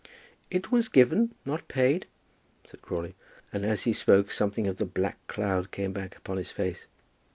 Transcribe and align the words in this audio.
"It 0.49 0.71
was 0.71 0.89
given, 0.89 1.35
not 1.45 1.67
paid," 1.67 2.07
said 2.65 2.81
Crawley; 2.81 3.13
and 3.53 3.63
as 3.63 3.83
he 3.83 3.93
spoke 3.93 4.31
something 4.31 4.65
of 4.65 4.77
the 4.77 4.85
black 4.87 5.19
cloud 5.27 5.69
came 5.69 5.93
back 5.93 6.17
upon 6.17 6.37
his 6.37 6.51
face. 6.51 6.87